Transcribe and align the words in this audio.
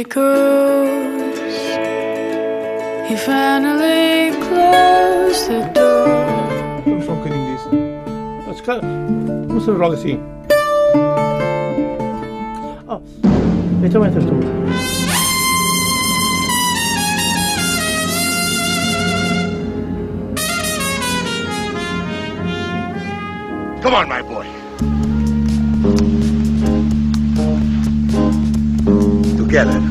echoes. 0.00 1.38
He 3.08 3.16
finally 3.16 4.30
closed 4.46 5.48
the 5.48 5.60
door. 5.74 6.08
I'm 6.86 7.02
fucking 7.02 7.32
in 7.32 7.44
this. 7.50 7.64
That's 8.46 8.62
kind 8.62 8.80
of. 8.82 9.52
What's 9.52 9.66
the 9.66 9.74
wrong 9.74 9.96
scene? 9.96 10.20
Oh, 12.88 13.02
it's 13.84 13.94
a 13.94 14.00
winter 14.00 14.22
storm. 14.22 14.40
Come 23.82 23.94
on, 23.94 24.08
my 24.08 24.22
boy. 24.22 24.46
Together. 29.36 29.89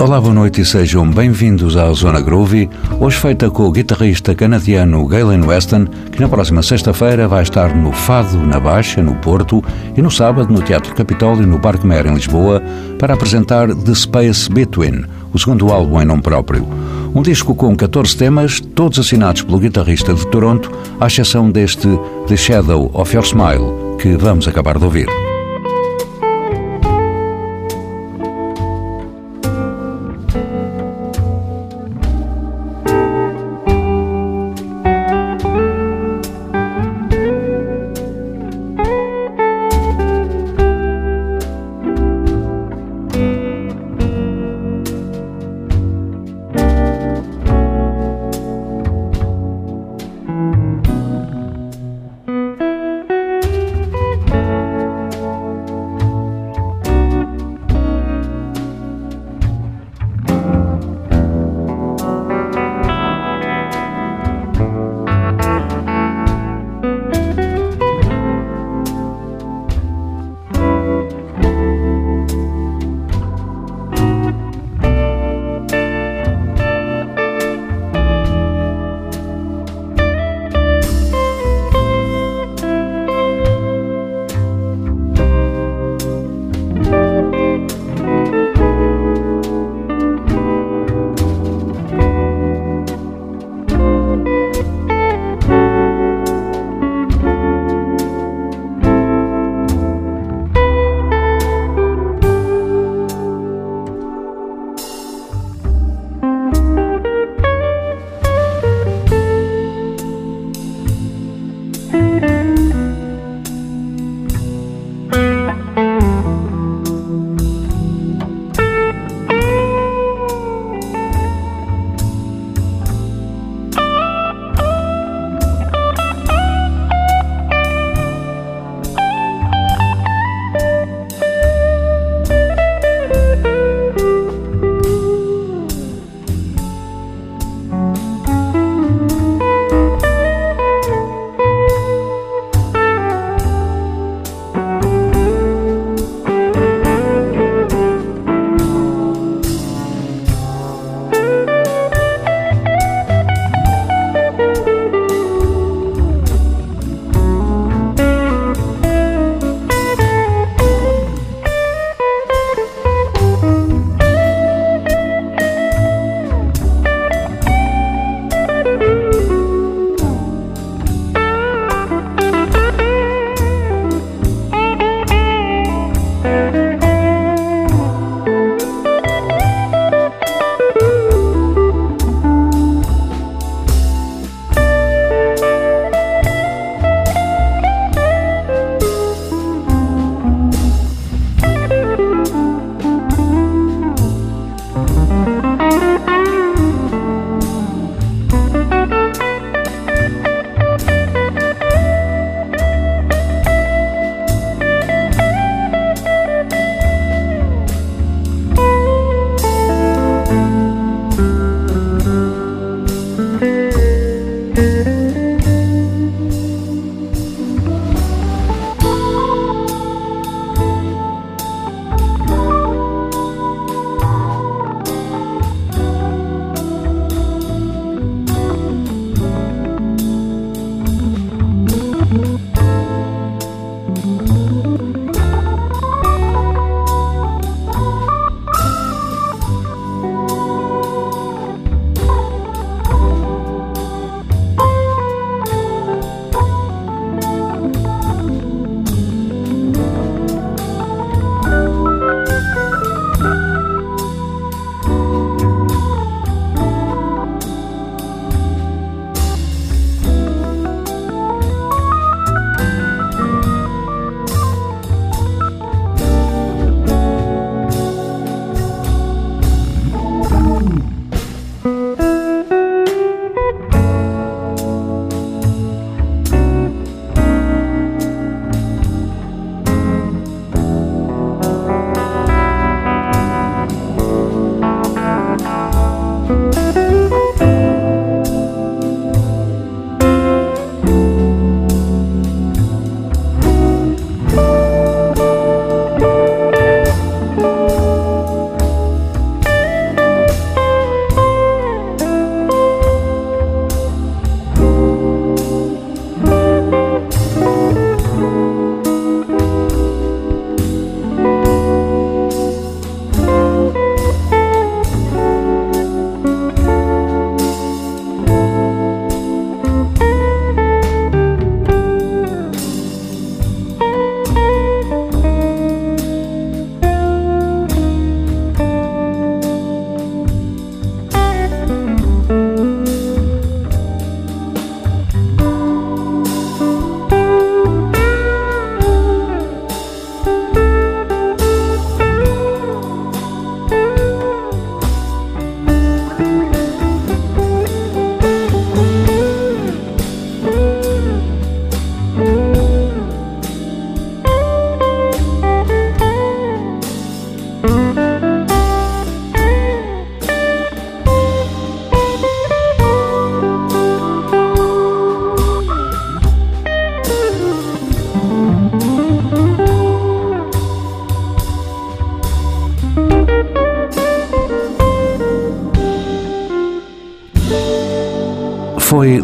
Olá, 0.00 0.18
boa 0.18 0.32
noite 0.32 0.62
e 0.62 0.64
sejam 0.64 1.06
bem-vindos 1.10 1.76
à 1.76 1.92
Zona 1.92 2.22
Groovy, 2.22 2.70
hoje 2.98 3.18
feita 3.18 3.50
com 3.50 3.64
o 3.64 3.70
guitarrista 3.70 4.34
canadiano 4.34 5.06
Galen 5.06 5.44
Weston, 5.44 5.84
que 6.10 6.18
na 6.18 6.26
próxima 6.26 6.62
sexta-feira 6.62 7.28
vai 7.28 7.42
estar 7.42 7.76
no 7.76 7.92
Fado, 7.92 8.38
na 8.38 8.58
Baixa, 8.58 9.02
no 9.02 9.14
Porto, 9.16 9.62
e 9.94 10.00
no 10.00 10.10
sábado 10.10 10.50
no 10.50 10.62
Teatro 10.62 10.94
Capitólio, 10.94 11.46
no 11.46 11.60
Parque 11.60 11.86
Mer, 11.86 12.06
em 12.06 12.14
Lisboa, 12.14 12.62
para 12.98 13.12
apresentar 13.12 13.74
The 13.74 13.94
Space 13.94 14.50
Between, 14.50 15.04
o 15.34 15.38
segundo 15.38 15.70
álbum 15.70 16.00
em 16.00 16.06
nome 16.06 16.22
próprio. 16.22 16.66
Um 17.14 17.20
disco 17.20 17.54
com 17.54 17.76
14 17.76 18.16
temas, 18.16 18.58
todos 18.58 18.98
assinados 18.98 19.42
pelo 19.42 19.58
guitarrista 19.58 20.14
de 20.14 20.26
Toronto, 20.28 20.72
à 20.98 21.08
exceção 21.08 21.50
deste 21.50 21.86
The 22.26 22.38
Shadow 22.38 22.90
of 22.94 23.14
Your 23.14 23.26
Smile, 23.26 23.98
que 24.00 24.16
vamos 24.16 24.48
acabar 24.48 24.78
de 24.78 24.84
ouvir. 24.86 25.29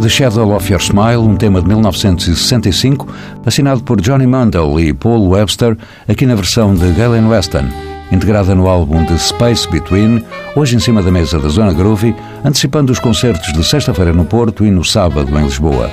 The 0.06 0.10
Shadow 0.10 0.54
of 0.54 0.70
Your 0.70 0.80
Smile, 0.80 1.18
um 1.18 1.34
tema 1.34 1.60
de 1.60 1.66
1965, 1.66 3.08
assinado 3.44 3.82
por 3.82 4.00
Johnny 4.00 4.24
Mandel 4.24 4.78
e 4.78 4.94
Paul 4.94 5.30
Webster, 5.30 5.76
aqui 6.06 6.24
na 6.24 6.36
versão 6.36 6.76
de 6.76 6.92
Galen 6.92 7.26
Weston, 7.26 7.64
integrada 8.12 8.54
no 8.54 8.68
álbum 8.68 9.04
The 9.04 9.18
Space 9.18 9.68
Between, 9.68 10.24
hoje 10.54 10.76
em 10.76 10.78
cima 10.78 11.02
da 11.02 11.10
mesa 11.10 11.40
da 11.40 11.48
Zona 11.48 11.72
Groovy, 11.72 12.14
antecipando 12.44 12.92
os 12.92 13.00
concertos 13.00 13.52
de 13.52 13.64
sexta-feira 13.64 14.12
no 14.12 14.24
Porto 14.24 14.64
e 14.64 14.70
no 14.70 14.84
sábado 14.84 15.36
em 15.36 15.42
Lisboa. 15.42 15.90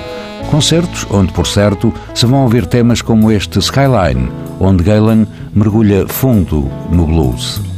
Concertos 0.48 1.04
onde, 1.10 1.32
por 1.32 1.48
certo, 1.48 1.92
se 2.14 2.24
vão 2.24 2.44
ouvir 2.44 2.66
temas 2.66 3.02
como 3.02 3.32
este 3.32 3.58
Skyline, 3.58 4.30
onde 4.60 4.84
Galen 4.84 5.26
mergulha 5.52 6.06
fundo 6.06 6.70
no 6.88 7.04
blues. 7.04 7.73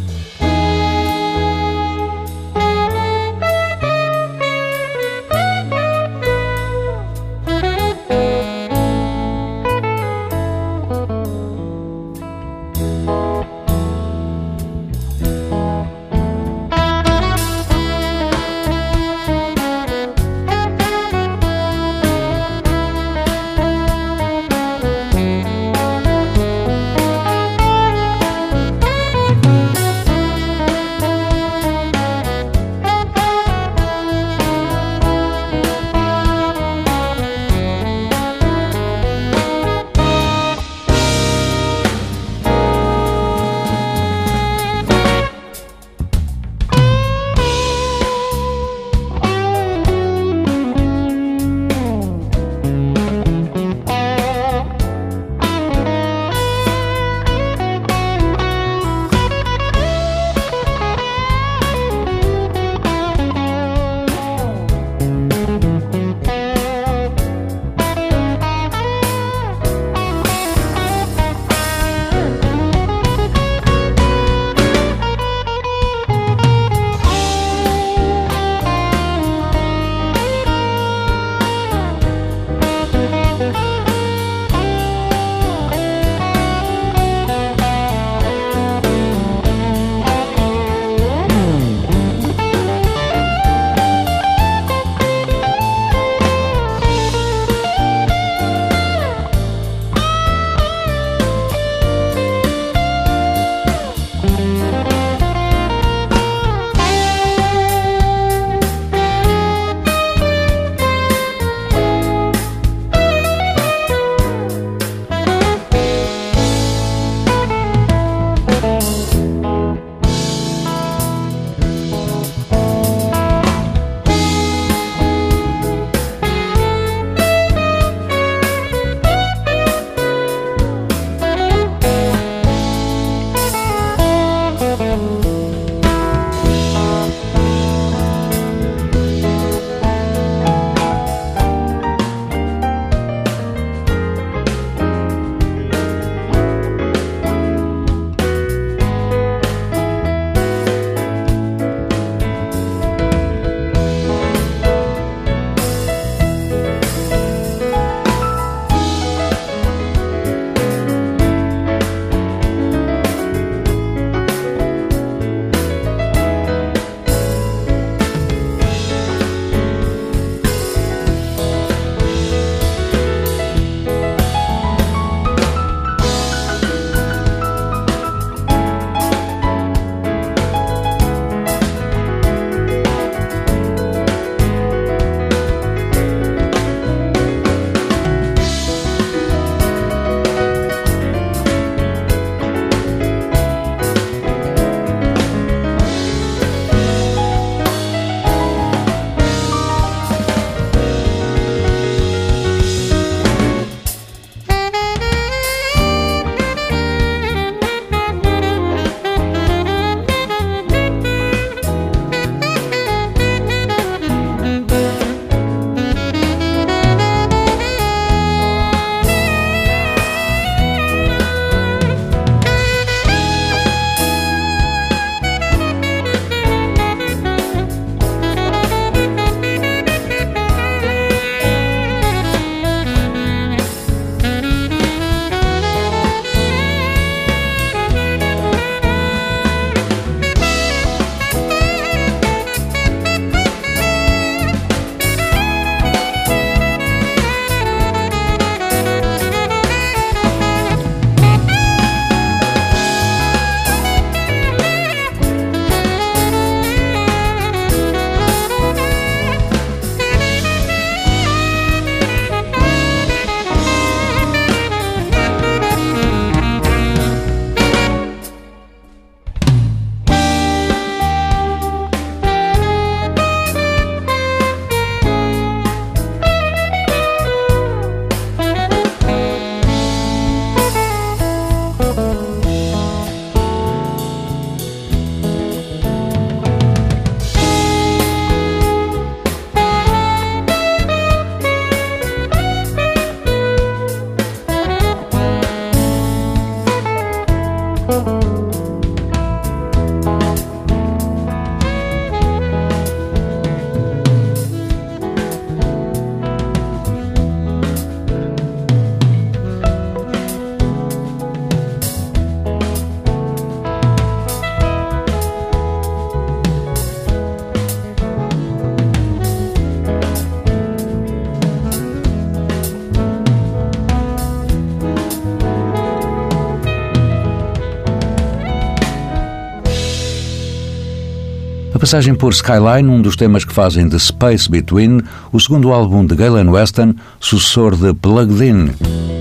Passagem 331.86 332.16
por 332.16 332.32
Skyline, 332.32 332.88
um 332.88 333.00
dos 333.00 333.14
temas 333.14 333.44
que 333.44 333.52
fazem 333.52 333.86
de 333.86 333.96
Space 334.00 334.50
Between 334.50 335.02
o 335.30 335.38
segundo 335.38 335.72
álbum 335.72 336.04
de 336.04 336.16
Galen 336.16 336.48
Weston, 336.48 336.96
sucessor 337.20 337.76
de 337.76 337.94
Plugged 337.94 338.44
In. 338.44 338.70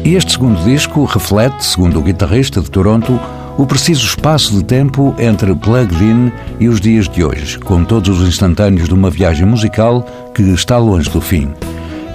E 0.04 0.16
este 0.16 0.32
segundo 0.32 0.60
disco 0.64 1.06
reflete, 1.06 1.64
segundo 1.64 2.00
o 2.00 2.02
guitarrista 2.02 2.62
de 2.62 2.72
Toronto, 2.72 3.20
o 3.56 3.68
preciso 3.68 4.08
espaço 4.08 4.52
de 4.52 4.64
tempo 4.64 5.14
entre 5.20 5.54
Plugged 5.54 6.04
In 6.04 6.32
e 6.60 6.68
os 6.68 6.82
dias 6.82 7.08
de 7.08 7.24
hoje, 7.24 7.60
com 7.60 7.84
todos 7.84 8.20
os 8.20 8.28
instantâneos 8.28 8.88
de 8.88 8.96
uma 8.96 9.12
viagem 9.12 9.46
musical 9.46 10.04
que 10.34 10.42
está 10.42 10.80
longe 10.80 11.08
do 11.12 11.22
fim. 11.22 11.54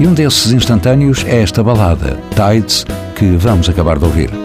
E 0.00 0.06
um 0.08 0.12
desses 0.12 0.50
instantâneos 0.50 1.24
é 1.28 1.42
esta 1.42 1.62
balada, 1.62 2.18
Tides, 2.30 2.84
que 3.14 3.36
vamos 3.36 3.68
acabar 3.68 4.00
de 4.00 4.04
ouvir. 4.04 4.39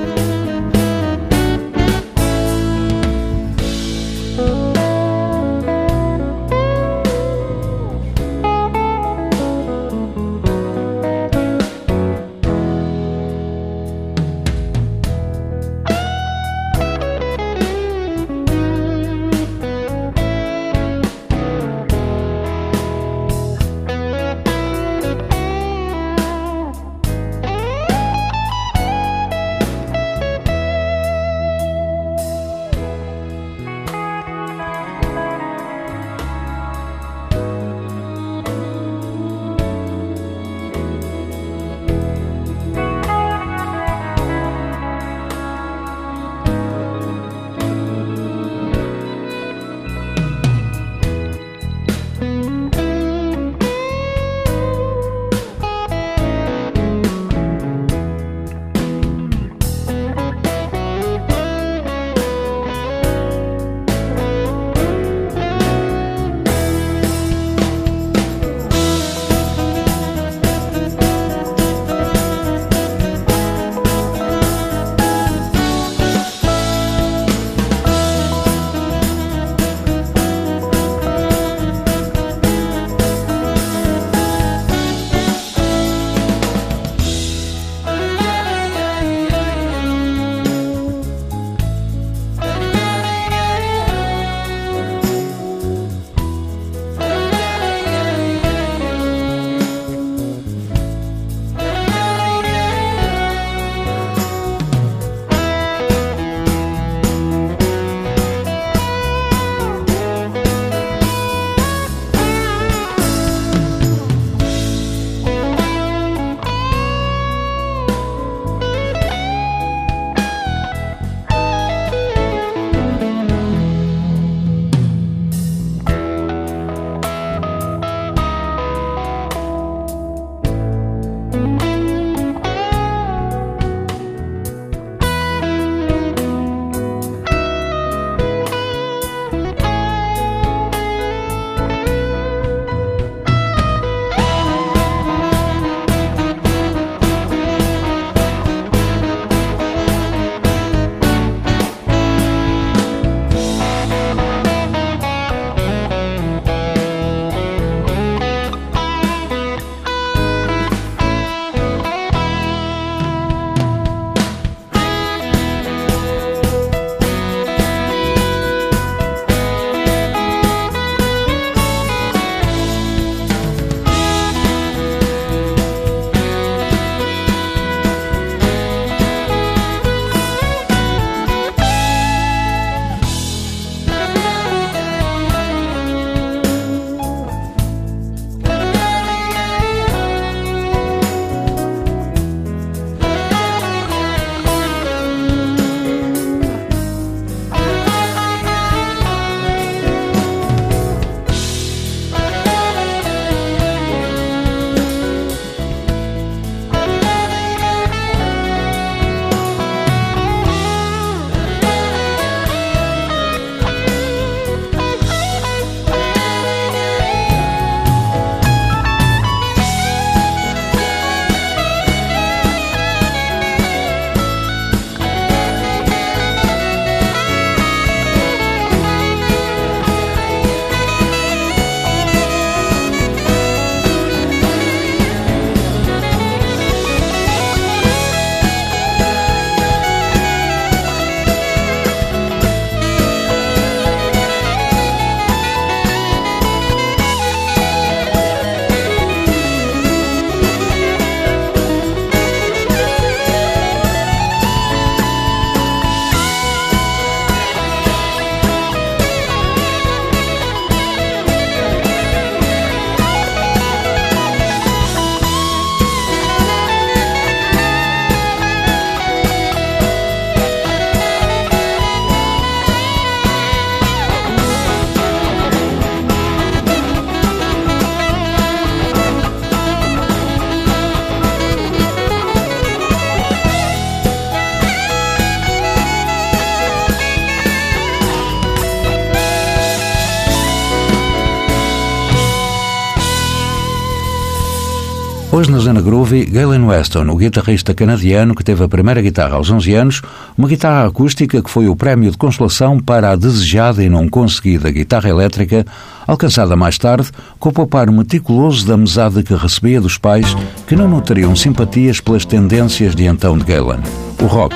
Hoje 295.36 295.52
na 295.52 295.60
Zona 295.60 295.82
Groovy, 295.82 296.24
Galen 296.24 296.64
Weston, 296.64 297.10
o 297.10 297.18
guitarrista 297.18 297.74
canadiano 297.74 298.34
que 298.34 298.42
teve 298.42 298.64
a 298.64 298.70
primeira 298.70 299.02
guitarra 299.02 299.36
aos 299.36 299.52
11 299.52 299.74
anos, 299.74 300.02
uma 300.38 300.48
guitarra 300.48 300.88
acústica 300.88 301.42
que 301.42 301.50
foi 301.50 301.68
o 301.68 301.76
prémio 301.76 302.10
de 302.10 302.18
consolação 302.18 302.80
para 302.80 303.12
a 303.12 303.18
desejada 303.18 303.84
e 303.84 303.90
não 303.90 304.08
conseguida 304.08 304.72
guitarra 304.72 305.10
elétrica, 305.10 305.66
alcançada 306.08 306.56
mais 306.56 306.78
tarde 306.78 307.10
com 307.38 307.50
o 307.50 307.52
poupar 307.52 307.92
meticuloso 307.92 308.66
da 308.66 308.78
mesada 308.78 309.22
que 309.22 309.36
recebia 309.36 309.82
dos 309.82 309.98
pais 309.98 310.34
que 310.66 310.74
não 310.74 310.88
notariam 310.88 311.36
simpatias 311.36 312.00
pelas 312.00 312.24
tendências 312.24 312.96
de 312.96 313.04
então 313.04 313.38
de 313.38 313.44
Galen, 313.44 313.82
o 314.22 314.28
rock. 314.28 314.56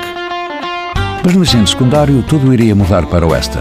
Mas 1.26 1.36
no 1.36 1.44
ensino 1.44 1.68
secundário 1.68 2.24
tudo 2.26 2.54
iria 2.54 2.74
mudar 2.74 3.06
para 3.08 3.28
Weston. 3.28 3.60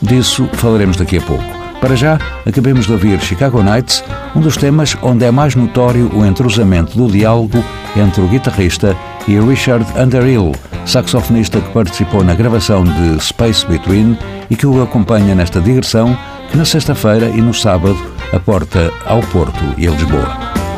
Disso 0.00 0.48
falaremos 0.52 0.96
daqui 0.96 1.18
a 1.18 1.20
pouco. 1.20 1.59
Para 1.80 1.96
já, 1.96 2.18
acabemos 2.46 2.86
de 2.86 2.92
ouvir 2.92 3.18
Chicago 3.20 3.62
Nights, 3.62 4.04
um 4.36 4.40
dos 4.40 4.56
temas 4.56 4.96
onde 5.02 5.24
é 5.24 5.30
mais 5.30 5.54
notório 5.54 6.10
o 6.14 6.26
entrosamento 6.26 6.96
do 6.96 7.10
diálogo 7.10 7.64
entre 7.96 8.20
o 8.20 8.28
guitarrista 8.28 8.94
e 9.26 9.38
Richard 9.40 9.86
Underhill, 9.98 10.52
saxofonista 10.84 11.60
que 11.60 11.72
participou 11.72 12.22
na 12.22 12.34
gravação 12.34 12.84
de 12.84 13.22
Space 13.22 13.66
Between 13.66 14.16
e 14.50 14.56
que 14.56 14.66
o 14.66 14.82
acompanha 14.82 15.34
nesta 15.34 15.60
digressão 15.60 16.16
que 16.50 16.56
na 16.56 16.64
sexta-feira 16.64 17.26
e 17.28 17.40
no 17.40 17.54
sábado 17.54 17.96
aporta 18.32 18.92
ao 19.06 19.20
Porto 19.22 19.74
e 19.78 19.88
a 19.88 19.90
Lisboa. 19.90 20.69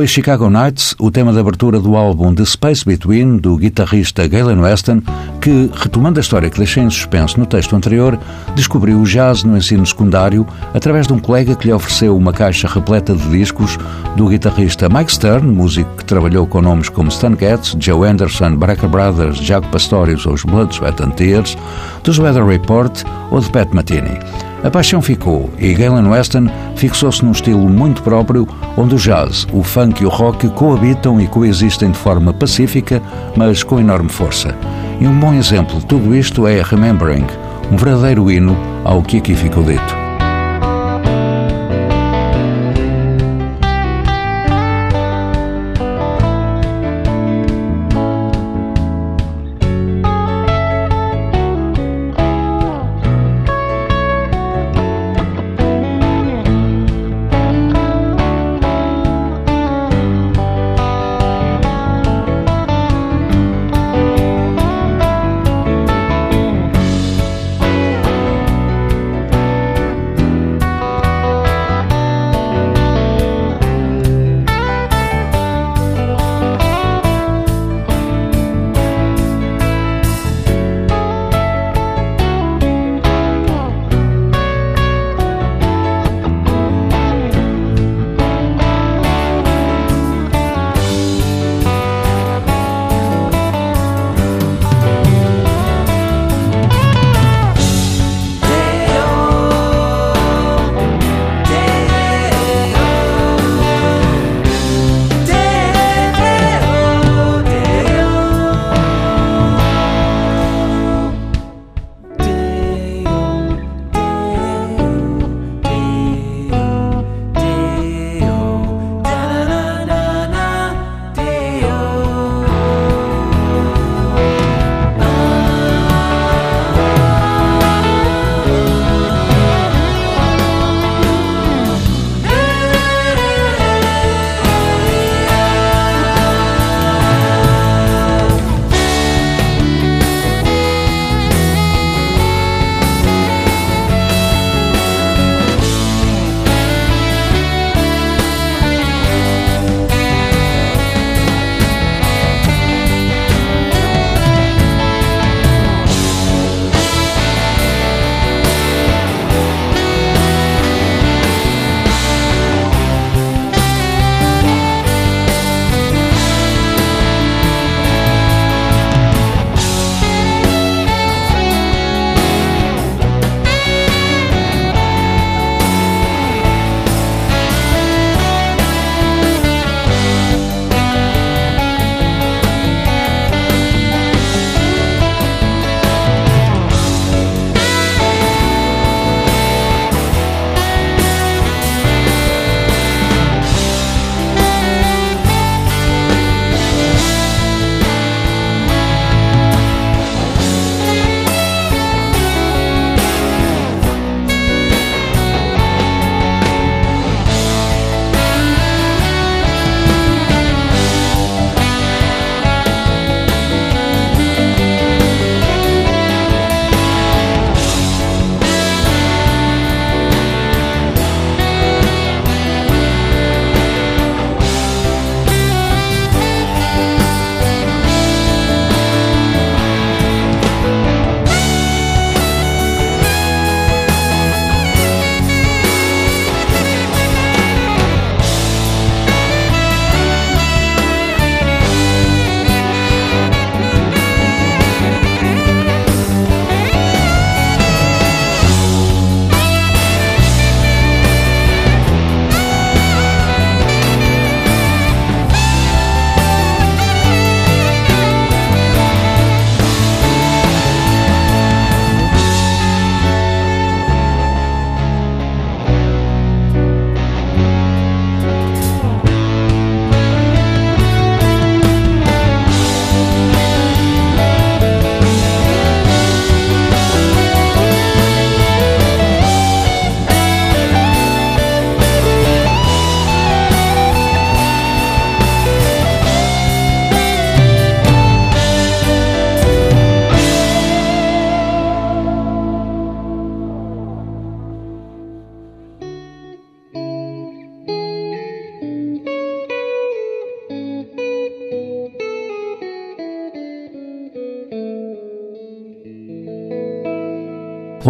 Foi 0.00 0.06
Chicago 0.06 0.48
Nights, 0.48 0.94
o 0.98 1.10
tema 1.10 1.30
de 1.30 1.40
abertura 1.40 1.78
do 1.78 1.94
álbum 1.94 2.34
The 2.34 2.46
Space 2.46 2.86
Between, 2.86 3.36
do 3.36 3.54
guitarrista 3.58 4.26
Galen 4.26 4.58
Weston, 4.58 5.02
que, 5.42 5.70
retomando 5.74 6.18
a 6.18 6.22
história 6.22 6.48
que 6.48 6.56
deixei 6.56 6.82
em 6.82 6.88
suspenso 6.88 7.38
no 7.38 7.44
texto 7.44 7.76
anterior, 7.76 8.18
descobriu 8.54 8.98
o 8.98 9.04
jazz 9.04 9.44
no 9.44 9.58
ensino 9.58 9.84
secundário 9.84 10.46
através 10.72 11.06
de 11.06 11.12
um 11.12 11.18
colega 11.18 11.54
que 11.54 11.66
lhe 11.66 11.72
ofereceu 11.74 12.16
uma 12.16 12.32
caixa 12.32 12.66
repleta 12.66 13.14
de 13.14 13.28
discos 13.28 13.76
do 14.16 14.26
guitarrista 14.26 14.88
Mike 14.88 15.12
Stern, 15.12 15.46
músico 15.46 15.94
que 15.98 16.04
trabalhou 16.06 16.46
com 16.46 16.62
nomes 16.62 16.88
como 16.88 17.10
Stan 17.10 17.36
Getz, 17.38 17.76
Joe 17.78 18.08
Anderson, 18.08 18.56
Brecker 18.56 18.88
Brothers, 18.88 19.36
Jaco 19.36 19.68
Pastorius 19.68 20.24
ou 20.24 20.32
os 20.32 20.44
Blood, 20.44 20.74
Sweat 20.74 21.02
and 21.02 21.10
Tears, 21.10 21.58
dos 22.02 22.18
Weather 22.18 22.46
Report 22.46 23.04
ou 23.30 23.38
de 23.38 23.50
Pat 23.50 23.70
Metheny. 23.74 24.18
A 24.62 24.70
paixão 24.70 25.00
ficou 25.00 25.48
e 25.58 25.72
Galen 25.72 26.08
Weston 26.08 26.46
fixou-se 26.76 27.24
num 27.24 27.32
estilo 27.32 27.66
muito 27.68 28.02
próprio, 28.02 28.46
onde 28.76 28.94
o 28.94 28.98
jazz, 28.98 29.46
o 29.52 29.62
funk 29.62 30.02
e 30.02 30.06
o 30.06 30.10
rock 30.10 30.48
coabitam 30.50 31.18
e 31.20 31.26
coexistem 31.26 31.90
de 31.90 31.98
forma 31.98 32.32
pacífica, 32.32 33.02
mas 33.36 33.62
com 33.62 33.80
enorme 33.80 34.10
força. 34.10 34.54
E 35.00 35.06
um 35.06 35.18
bom 35.18 35.32
exemplo 35.32 35.78
de 35.78 35.86
tudo 35.86 36.14
isto 36.14 36.46
é 36.46 36.62
Remembering, 36.62 37.26
um 37.72 37.76
verdadeiro 37.76 38.30
hino 38.30 38.56
ao 38.84 39.02
que 39.02 39.16
aqui 39.16 39.34
ficou 39.34 39.64
dito. 39.64 40.09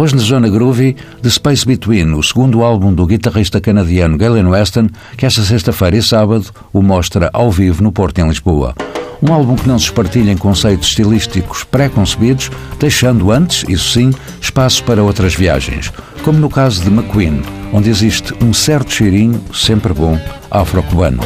Hoje 0.01 0.15
na 0.15 0.21
Zona 0.23 0.49
Groovy, 0.49 0.95
The 1.21 1.29
Space 1.29 1.63
Between, 1.63 2.15
o 2.15 2.23
segundo 2.23 2.63
álbum 2.63 2.91
do 2.91 3.05
guitarrista 3.05 3.61
canadiano 3.61 4.17
Galen 4.17 4.47
Weston, 4.47 4.89
que 5.15 5.27
esta 5.27 5.43
sexta-feira 5.43 5.95
e 5.95 6.01
sábado 6.01 6.47
o 6.73 6.81
mostra 6.81 7.29
ao 7.31 7.51
vivo 7.51 7.83
no 7.83 7.91
Porto 7.91 8.17
em 8.17 8.27
Lisboa. 8.27 8.73
Um 9.21 9.31
álbum 9.31 9.55
que 9.55 9.67
não 9.67 9.77
se 9.77 9.85
espartilha 9.85 10.31
em 10.31 10.37
conceitos 10.37 10.87
estilísticos 10.87 11.63
pré-concebidos, 11.63 12.49
deixando 12.79 13.31
antes, 13.31 13.63
isso 13.69 13.91
sim, 13.91 14.11
espaço 14.41 14.83
para 14.85 15.03
outras 15.03 15.35
viagens, 15.35 15.93
como 16.23 16.39
no 16.39 16.49
caso 16.49 16.81
de 16.81 16.89
McQueen, 16.89 17.43
onde 17.71 17.91
existe 17.91 18.33
um 18.43 18.51
certo 18.51 18.91
cheirinho, 18.91 19.39
sempre 19.53 19.93
bom, 19.93 20.19
afro-cubano. 20.49 21.21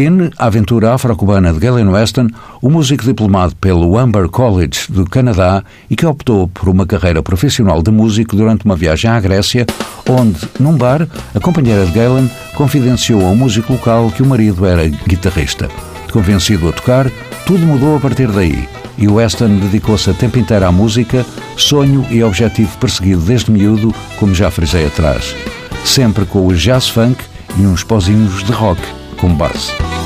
McQueen, 0.00 0.30
a 0.38 0.46
aventura 0.46 0.94
afro-cubana 0.94 1.52
de 1.52 1.58
Galen 1.58 1.88
Weston, 1.88 2.28
o 2.62 2.70
músico 2.70 3.04
diplomado 3.04 3.54
pelo 3.56 3.98
Amber 3.98 4.28
College 4.28 4.86
do 4.88 5.04
Canadá 5.04 5.62
e 5.90 5.96
que 5.96 6.06
optou 6.06 6.48
por 6.48 6.68
uma 6.68 6.86
carreira 6.86 7.22
profissional 7.22 7.82
de 7.82 7.90
músico 7.90 8.34
durante 8.34 8.64
uma 8.64 8.76
viagem 8.76 9.10
à 9.10 9.20
Grécia, 9.20 9.66
onde, 10.08 10.40
num 10.58 10.76
bar, 10.76 11.06
a 11.34 11.40
companheira 11.40 11.84
de 11.84 11.92
Galen 11.92 12.30
confidenciou 12.54 13.20
a 13.20 13.30
um 13.30 13.36
músico 13.36 13.74
local 13.74 14.10
que 14.10 14.22
o 14.22 14.26
marido 14.26 14.64
era 14.64 14.88
guitarrista. 14.88 15.68
Convencido 16.10 16.68
a 16.68 16.72
tocar, 16.72 17.10
tudo 17.46 17.66
mudou 17.66 17.96
a 17.96 18.00
partir 18.00 18.28
daí 18.28 18.66
e 18.96 19.06
Weston 19.06 19.58
dedicou-se 19.58 20.10
a 20.10 20.14
tempo 20.14 20.38
inteiro 20.38 20.66
à 20.66 20.72
música, 20.72 21.24
sonho 21.56 22.06
e 22.10 22.22
objetivo 22.22 22.76
perseguido 22.78 23.22
desde 23.22 23.50
miúdo, 23.50 23.94
como 24.18 24.34
já 24.34 24.50
frisei 24.50 24.86
atrás. 24.86 25.34
Sempre 25.84 26.24
com 26.26 26.46
o 26.46 26.54
jazz 26.54 26.88
funk 26.88 27.22
e 27.58 27.62
uns 27.62 27.82
pozinhos 27.82 28.42
de 28.44 28.52
rock 28.52 28.80
como 29.20 29.36
base. 29.36 29.99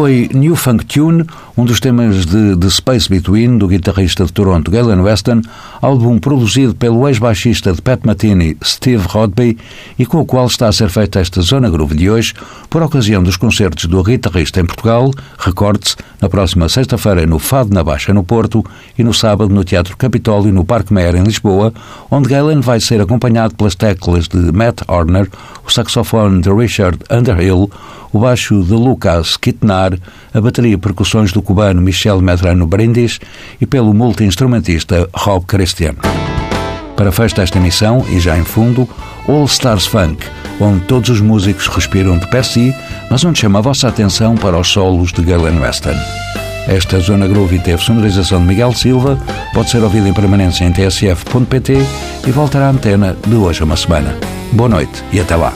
Foi 0.00 0.30
New 0.32 0.56
Funk 0.56 0.86
Tune, 0.86 1.26
um 1.54 1.62
dos 1.62 1.78
temas 1.78 2.24
de 2.24 2.56
The 2.56 2.70
Space 2.70 3.06
Between, 3.06 3.58
do 3.58 3.68
guitarrista 3.68 4.24
de 4.24 4.32
Toronto 4.32 4.70
Galen 4.70 5.02
Weston, 5.02 5.42
álbum 5.82 6.18
produzido 6.18 6.74
pelo 6.74 7.06
ex-baixista 7.06 7.74
de 7.74 7.82
Pat 7.82 8.00
Matini, 8.02 8.56
Steve 8.64 9.04
Rodby, 9.06 9.58
e 9.98 10.06
com 10.06 10.20
o 10.20 10.24
qual 10.24 10.46
está 10.46 10.68
a 10.68 10.72
ser 10.72 10.88
feita 10.88 11.20
esta 11.20 11.42
Zona 11.42 11.68
Groove 11.68 11.94
de 11.94 12.08
hoje, 12.08 12.32
por 12.70 12.82
ocasião 12.82 13.22
dos 13.22 13.36
concertos 13.36 13.84
do 13.84 14.02
guitarrista 14.02 14.58
em 14.58 14.64
Portugal, 14.64 15.10
recorde-se, 15.38 15.96
na 16.20 16.28
próxima 16.28 16.68
sexta-feira 16.68 17.26
no 17.26 17.38
Fado 17.38 17.72
na 17.72 17.82
Baixa, 17.82 18.12
no 18.12 18.22
Porto, 18.22 18.64
e 18.98 19.02
no 19.02 19.14
sábado 19.14 19.52
no 19.52 19.64
Teatro 19.64 19.96
Capitólio, 19.96 20.52
no 20.52 20.64
Parque 20.64 20.92
Meyer, 20.92 21.16
em 21.16 21.22
Lisboa, 21.22 21.72
onde 22.10 22.28
Galen 22.28 22.60
vai 22.60 22.80
ser 22.80 23.00
acompanhado 23.00 23.54
pelas 23.54 23.74
teclas 23.74 24.28
de 24.28 24.52
Matt 24.52 24.82
Horner, 24.86 25.28
o 25.66 25.70
saxofone 25.70 26.40
de 26.40 26.52
Richard 26.52 26.98
Underhill, 27.10 27.70
o 28.12 28.18
baixo 28.18 28.62
de 28.62 28.72
Lucas 28.72 29.36
Kitnar, 29.36 29.98
a 30.34 30.40
bateria 30.40 30.74
e 30.74 30.78
percussões 30.78 31.32
do 31.32 31.40
cubano 31.40 31.80
Michel 31.80 32.20
Medrano 32.20 32.66
Brindis 32.66 33.18
e 33.60 33.66
pelo 33.66 33.94
multi-instrumentista 33.94 35.08
Rob 35.14 35.46
Christian. 35.46 35.94
Para 37.00 37.10
festa 37.10 37.40
esta 37.40 37.56
emissão, 37.56 38.04
e 38.10 38.20
já 38.20 38.36
em 38.36 38.44
fundo, 38.44 38.86
All 39.26 39.46
Stars 39.46 39.86
Funk, 39.86 40.26
onde 40.60 40.80
todos 40.80 41.08
os 41.08 41.22
músicos 41.22 41.66
respiram 41.66 42.18
de 42.18 42.28
pé 42.28 42.42
si, 42.42 42.74
mas 43.10 43.24
onde 43.24 43.38
chama 43.38 43.58
a 43.58 43.62
vossa 43.62 43.88
atenção 43.88 44.34
para 44.36 44.58
os 44.58 44.68
solos 44.68 45.10
de 45.10 45.22
Galen 45.22 45.60
Weston. 45.60 45.94
Esta 46.68 47.00
Zona 47.00 47.26
Groove 47.26 47.58
teve 47.60 47.82
sonorização 47.82 48.38
de 48.42 48.48
Miguel 48.48 48.74
Silva, 48.74 49.18
pode 49.54 49.70
ser 49.70 49.82
ouvida 49.82 50.10
em 50.10 50.12
permanência 50.12 50.66
em 50.66 50.72
tsf.pt 50.72 51.78
e 52.26 52.30
voltará 52.30 52.66
à 52.66 52.70
antena 52.70 53.16
de 53.26 53.34
hoje 53.34 53.62
a 53.62 53.64
uma 53.64 53.78
semana. 53.78 54.14
Boa 54.52 54.68
noite 54.68 55.02
e 55.10 55.20
até 55.20 55.34
lá. 55.36 55.54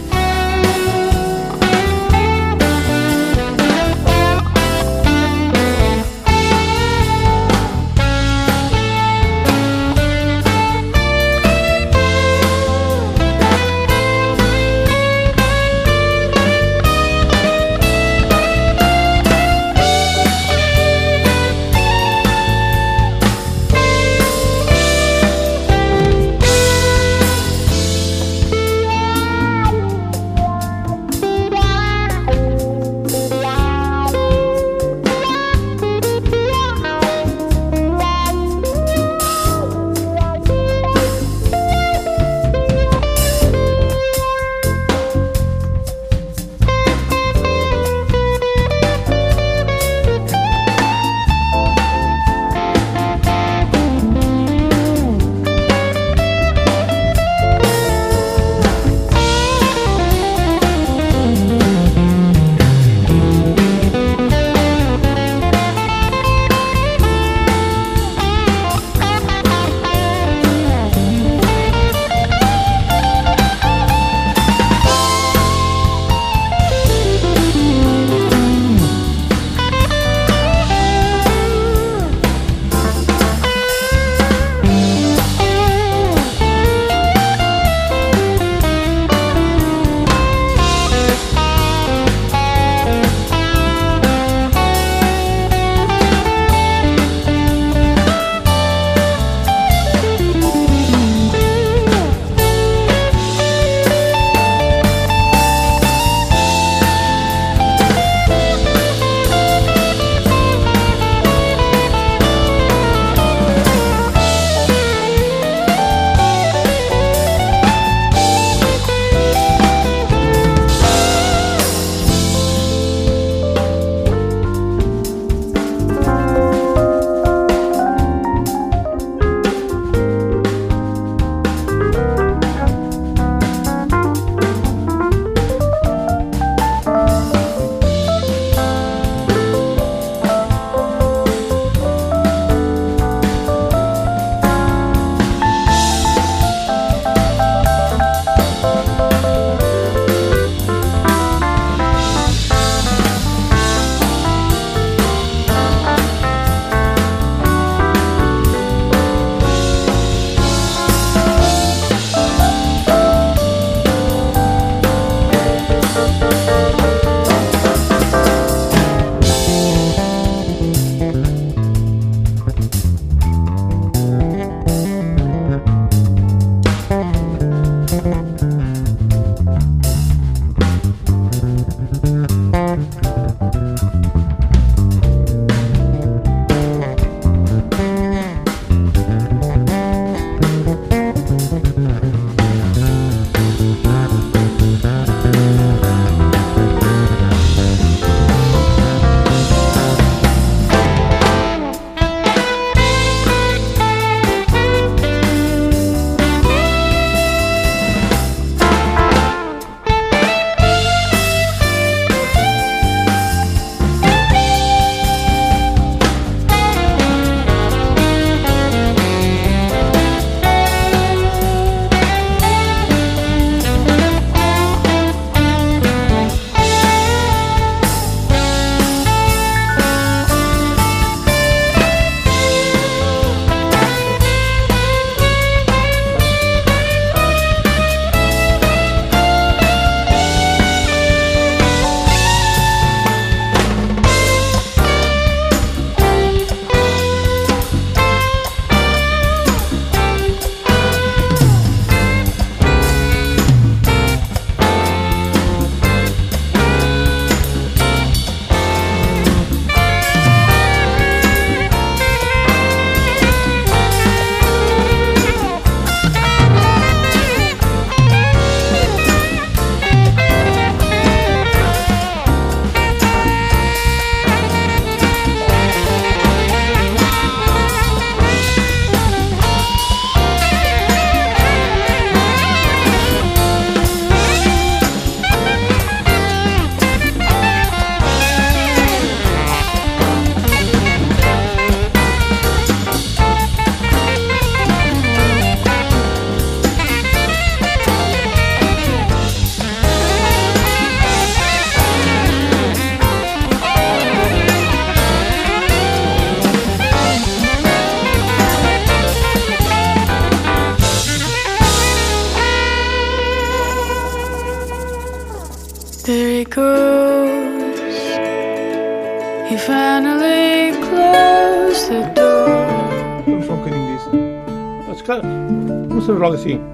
Vamos 326.45 326.74